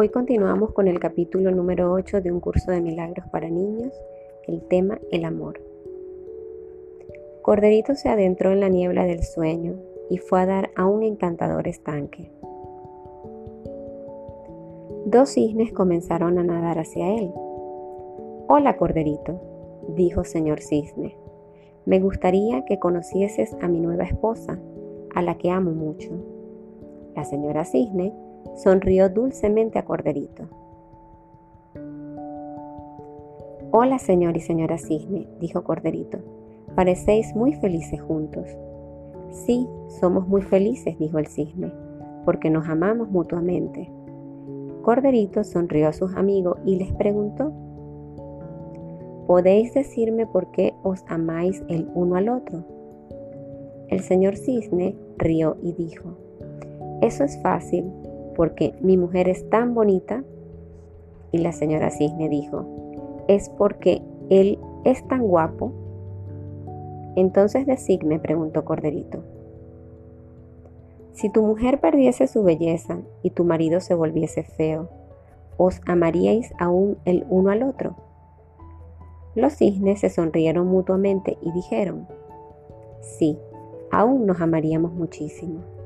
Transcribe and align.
Hoy 0.00 0.10
continuamos 0.10 0.72
con 0.74 0.86
el 0.86 1.00
capítulo 1.00 1.50
número 1.50 1.92
8 1.92 2.20
de 2.20 2.30
un 2.30 2.38
curso 2.38 2.70
de 2.70 2.80
milagros 2.80 3.26
para 3.32 3.50
niños, 3.50 3.92
el 4.46 4.62
tema 4.68 5.00
el 5.10 5.24
amor. 5.24 5.60
Corderito 7.42 7.96
se 7.96 8.08
adentró 8.08 8.52
en 8.52 8.60
la 8.60 8.68
niebla 8.68 9.02
del 9.06 9.24
sueño 9.24 9.74
y 10.08 10.18
fue 10.18 10.40
a 10.40 10.46
dar 10.46 10.70
a 10.76 10.86
un 10.86 11.02
encantador 11.02 11.66
estanque. 11.66 12.30
Dos 15.06 15.30
cisnes 15.30 15.72
comenzaron 15.72 16.38
a 16.38 16.44
nadar 16.44 16.78
hacia 16.78 17.16
él. 17.16 17.32
Hola, 18.46 18.76
Corderito, 18.76 19.40
dijo 19.96 20.22
señor 20.22 20.60
cisne. 20.60 21.16
Me 21.86 21.98
gustaría 21.98 22.64
que 22.66 22.78
conocieses 22.78 23.56
a 23.60 23.66
mi 23.66 23.80
nueva 23.80 24.04
esposa, 24.04 24.60
a 25.12 25.22
la 25.22 25.38
que 25.38 25.50
amo 25.50 25.72
mucho. 25.72 26.10
La 27.16 27.24
señora 27.24 27.64
cisne 27.64 28.14
sonrió 28.56 29.08
dulcemente 29.08 29.78
a 29.78 29.84
Corderito. 29.84 30.44
Hola, 33.70 33.98
señor 33.98 34.36
y 34.36 34.40
señora 34.40 34.78
Cisne, 34.78 35.28
dijo 35.40 35.62
Corderito. 35.62 36.18
Parecéis 36.74 37.34
muy 37.34 37.52
felices 37.54 38.00
juntos. 38.00 38.46
Sí, 39.30 39.68
somos 39.88 40.26
muy 40.26 40.42
felices, 40.42 40.98
dijo 40.98 41.18
el 41.18 41.26
cisne, 41.26 41.72
porque 42.24 42.50
nos 42.50 42.68
amamos 42.68 43.10
mutuamente. 43.10 43.90
Corderito 44.82 45.44
sonrió 45.44 45.88
a 45.88 45.92
sus 45.92 46.14
amigos 46.16 46.58
y 46.64 46.76
les 46.76 46.92
preguntó, 46.94 47.52
¿podéis 49.26 49.74
decirme 49.74 50.26
por 50.26 50.50
qué 50.50 50.72
os 50.82 51.04
amáis 51.08 51.62
el 51.68 51.90
uno 51.94 52.16
al 52.16 52.28
otro? 52.30 52.64
El 53.88 54.00
señor 54.00 54.36
cisne 54.36 54.96
rió 55.18 55.56
y 55.62 55.72
dijo, 55.72 56.16
eso 57.02 57.24
es 57.24 57.40
fácil, 57.42 57.84
porque 58.38 58.72
mi 58.80 58.96
mujer 58.96 59.28
es 59.28 59.50
tan 59.50 59.74
bonita? 59.74 60.22
Y 61.32 61.38
la 61.38 61.50
señora 61.50 61.90
Cisne 61.90 62.28
dijo, 62.28 63.24
es 63.26 63.48
porque 63.48 64.00
él 64.30 64.60
es 64.84 65.04
tan 65.08 65.26
guapo. 65.26 65.72
Entonces 67.16 67.66
designe, 67.66 68.20
preguntó 68.20 68.64
Corderito. 68.64 69.24
Si 71.14 71.30
tu 71.30 71.42
mujer 71.42 71.80
perdiese 71.80 72.28
su 72.28 72.44
belleza 72.44 73.00
y 73.24 73.30
tu 73.30 73.42
marido 73.42 73.80
se 73.80 73.96
volviese 73.96 74.44
feo, 74.44 74.88
¿os 75.56 75.80
amaríais 75.84 76.52
aún 76.60 76.96
el 77.06 77.26
uno 77.28 77.50
al 77.50 77.64
otro? 77.64 77.96
Los 79.34 79.54
cisnes 79.54 79.98
se 79.98 80.10
sonrieron 80.10 80.68
mutuamente 80.68 81.38
y 81.42 81.50
dijeron, 81.50 82.06
sí, 83.00 83.36
aún 83.90 84.26
nos 84.26 84.40
amaríamos 84.40 84.92
muchísimo. 84.92 85.77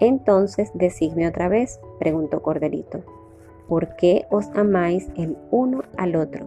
Entonces 0.00 0.70
decidme 0.74 1.26
otra 1.26 1.48
vez, 1.48 1.80
preguntó 1.98 2.42
Corderito, 2.42 3.00
¿por 3.68 3.96
qué 3.96 4.26
os 4.30 4.48
amáis 4.54 5.08
el 5.16 5.36
uno 5.50 5.82
al 5.96 6.16
otro? 6.16 6.46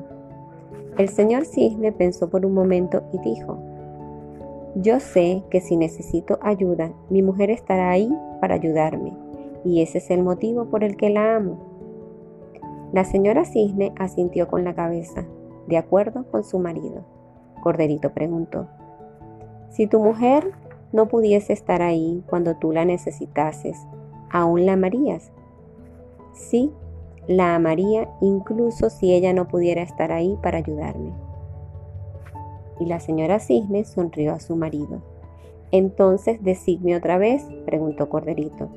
El 0.97 1.09
señor 1.09 1.45
Cisne 1.45 1.91
pensó 1.91 2.29
por 2.29 2.45
un 2.45 2.53
momento 2.53 3.03
y 3.13 3.19
dijo, 3.19 3.57
yo 4.75 4.99
sé 4.99 5.43
que 5.49 5.61
si 5.61 5.77
necesito 5.77 6.37
ayuda, 6.41 6.91
mi 7.09 7.23
mujer 7.23 7.49
estará 7.49 7.89
ahí 7.89 8.13
para 8.39 8.55
ayudarme, 8.55 9.13
y 9.65 9.81
ese 9.81 9.97
es 9.97 10.11
el 10.11 10.23
motivo 10.23 10.65
por 10.65 10.83
el 10.83 10.95
que 10.95 11.09
la 11.09 11.35
amo. 11.35 11.57
La 12.93 13.03
señora 13.03 13.45
Cisne 13.45 13.93
asintió 13.97 14.47
con 14.47 14.63
la 14.63 14.75
cabeza, 14.75 15.25
de 15.67 15.77
acuerdo 15.77 16.25
con 16.29 16.43
su 16.43 16.59
marido. 16.59 17.03
Corderito 17.61 18.13
preguntó, 18.13 18.67
si 19.69 19.87
tu 19.87 19.99
mujer 19.99 20.51
no 20.91 21.07
pudiese 21.07 21.53
estar 21.53 21.81
ahí 21.81 22.23
cuando 22.27 22.55
tú 22.55 22.71
la 22.71 22.85
necesitases, 22.85 23.77
¿aún 24.31 24.65
la 24.65 24.73
amarías? 24.73 25.31
Sí, 26.33 26.71
la 27.27 27.55
amaría 27.55 28.09
incluso 28.21 28.89
si 28.89 29.13
ella 29.13 29.33
no 29.33 29.47
pudiera 29.47 29.81
estar 29.81 30.11
ahí 30.11 30.37
para 30.41 30.57
ayudarme. 30.57 31.13
Y 32.79 32.85
la 32.85 32.99
señora 32.99 33.39
Cisne 33.39 33.83
sonrió 33.83 34.33
a 34.33 34.39
su 34.39 34.55
marido. 34.55 35.01
Entonces, 35.71 36.41
decidme 36.43 36.95
otra 36.95 37.17
vez, 37.17 37.43
preguntó 37.65 38.09
Corderito, 38.09 38.69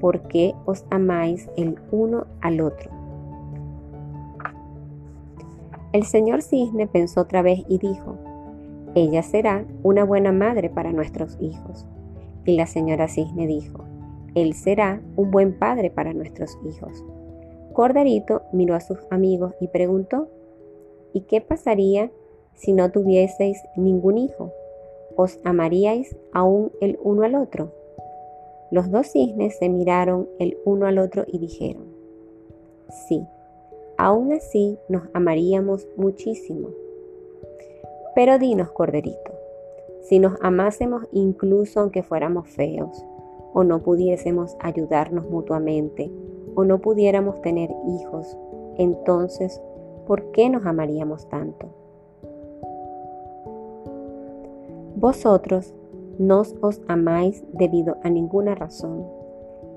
¿por 0.00 0.28
qué 0.28 0.54
os 0.66 0.84
amáis 0.90 1.48
el 1.56 1.76
uno 1.90 2.26
al 2.40 2.60
otro? 2.60 2.90
El 5.92 6.04
señor 6.04 6.42
Cisne 6.42 6.86
pensó 6.86 7.22
otra 7.22 7.42
vez 7.42 7.64
y 7.66 7.78
dijo, 7.78 8.16
ella 8.98 9.22
será 9.22 9.64
una 9.82 10.04
buena 10.04 10.32
madre 10.32 10.70
para 10.70 10.92
nuestros 10.92 11.36
hijos. 11.40 11.86
Y 12.44 12.56
la 12.56 12.66
señora 12.66 13.08
Cisne 13.08 13.46
dijo, 13.46 13.84
Él 14.34 14.54
será 14.54 15.02
un 15.16 15.30
buen 15.30 15.58
padre 15.58 15.90
para 15.90 16.12
nuestros 16.12 16.58
hijos. 16.64 17.04
Corderito 17.72 18.42
miró 18.52 18.74
a 18.74 18.80
sus 18.80 18.98
amigos 19.10 19.54
y 19.60 19.68
preguntó, 19.68 20.28
¿y 21.12 21.22
qué 21.22 21.40
pasaría 21.40 22.10
si 22.54 22.72
no 22.72 22.90
tuvieseis 22.90 23.62
ningún 23.76 24.18
hijo? 24.18 24.52
¿Os 25.16 25.38
amaríais 25.44 26.16
aún 26.32 26.72
el 26.80 26.98
uno 27.02 27.22
al 27.22 27.34
otro? 27.34 27.72
Los 28.70 28.90
dos 28.90 29.06
cisnes 29.12 29.56
se 29.58 29.68
miraron 29.68 30.28
el 30.38 30.58
uno 30.64 30.86
al 30.86 30.98
otro 30.98 31.24
y 31.26 31.38
dijeron, 31.38 31.84
sí, 33.08 33.24
aún 33.96 34.32
así 34.32 34.78
nos 34.88 35.04
amaríamos 35.14 35.86
muchísimo. 35.96 36.70
Pero 38.18 38.36
dinos, 38.36 38.72
Corderito, 38.72 39.30
si 40.00 40.18
nos 40.18 40.32
amásemos 40.42 41.06
incluso 41.12 41.78
aunque 41.78 42.02
fuéramos 42.02 42.48
feos, 42.48 43.06
o 43.54 43.62
no 43.62 43.78
pudiésemos 43.78 44.56
ayudarnos 44.58 45.30
mutuamente, 45.30 46.10
o 46.56 46.64
no 46.64 46.80
pudiéramos 46.80 47.40
tener 47.42 47.70
hijos, 47.86 48.36
entonces, 48.76 49.62
¿por 50.04 50.32
qué 50.32 50.50
nos 50.50 50.66
amaríamos 50.66 51.28
tanto? 51.28 51.68
Vosotros 54.96 55.72
no 56.18 56.42
os 56.60 56.80
amáis 56.88 57.44
debido 57.52 57.98
a 58.02 58.10
ninguna 58.10 58.56
razón. 58.56 59.06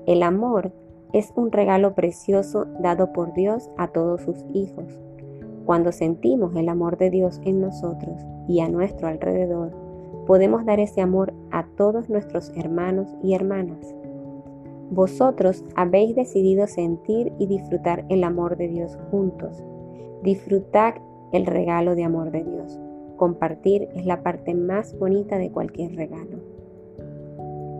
El 0.04 0.24
amor 0.24 0.72
es 1.12 1.32
un 1.36 1.52
regalo 1.52 1.94
precioso 1.94 2.66
dado 2.80 3.12
por 3.12 3.34
Dios 3.34 3.70
a 3.76 3.86
todos 3.92 4.22
sus 4.22 4.44
hijos 4.52 4.98
cuando 5.64 5.92
sentimos 5.92 6.54
el 6.56 6.68
amor 6.68 6.96
de 6.98 7.10
Dios 7.10 7.40
en 7.44 7.60
nosotros 7.60 8.22
y 8.48 8.60
a 8.60 8.68
nuestro 8.68 9.08
alrededor, 9.08 9.72
podemos 10.26 10.64
dar 10.64 10.80
ese 10.80 11.00
amor 11.00 11.32
a 11.50 11.66
todos 11.76 12.08
nuestros 12.08 12.52
hermanos 12.56 13.08
y 13.22 13.34
hermanas. 13.34 13.94
Vosotros 14.90 15.64
habéis 15.74 16.14
decidido 16.14 16.66
sentir 16.66 17.32
y 17.38 17.46
disfrutar 17.46 18.04
el 18.08 18.24
amor 18.24 18.56
de 18.56 18.68
Dios 18.68 18.98
juntos. 19.10 19.62
Disfrutad 20.22 20.94
el 21.32 21.46
regalo 21.46 21.94
de 21.94 22.04
amor 22.04 22.30
de 22.30 22.44
Dios. 22.44 22.78
Compartir 23.16 23.88
es 23.94 24.04
la 24.04 24.22
parte 24.22 24.54
más 24.54 24.98
bonita 24.98 25.38
de 25.38 25.50
cualquier 25.50 25.96
regalo. 25.96 26.38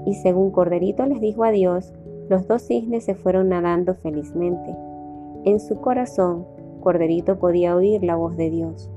Y 0.06 0.14
según 0.14 0.50
Corderito 0.50 1.04
les 1.06 1.20
dijo 1.20 1.44
adiós, 1.44 1.92
los 2.28 2.48
dos 2.48 2.62
cisnes 2.62 3.04
se 3.04 3.14
fueron 3.14 3.50
nadando 3.50 3.94
felizmente. 3.94 4.74
En 5.44 5.60
su 5.60 5.80
corazón 5.80 6.46
Corderito 6.82 7.38
podía 7.38 7.74
oír 7.74 8.04
la 8.04 8.16
voz 8.16 8.36
de 8.36 8.50
Dios. 8.50 8.90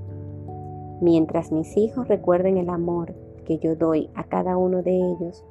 Mientras 0.99 1.51
mis 1.51 1.77
hijos 1.77 2.07
recuerden 2.07 2.57
el 2.57 2.69
amor 2.69 3.15
que 3.45 3.59
yo 3.59 3.75
doy 3.75 4.09
a 4.15 4.25
cada 4.25 4.57
uno 4.57 4.81
de 4.81 4.97
ellos, 4.97 5.45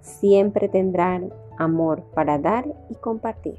siempre 0.00 0.68
tendrán 0.68 1.32
amor 1.58 2.04
para 2.14 2.38
dar 2.38 2.66
y 2.88 2.94
compartir. 2.94 3.58